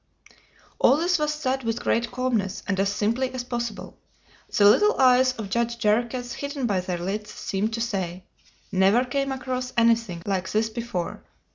All 0.79 0.97
this 0.97 1.19
was 1.19 1.31
said 1.31 1.63
with 1.63 1.83
great 1.83 2.09
calmness, 2.11 2.63
and 2.67 2.79
as 2.79 2.91
simply 2.91 3.31
as 3.35 3.43
possible. 3.43 3.99
The 4.51 4.65
little 4.67 4.99
eyes 4.99 5.33
of 5.33 5.51
Judge 5.51 5.77
Jarriquez, 5.77 6.33
hidden 6.33 6.65
by 6.65 6.79
their 6.79 6.97
lids, 6.97 7.29
seemed 7.29 7.71
to 7.75 7.81
say: 7.81 8.23
"Never 8.71 9.05
came 9.05 9.31
across 9.31 9.73
anything 9.77 10.23
like 10.25 10.49
this 10.51 10.69
before." 10.71 11.23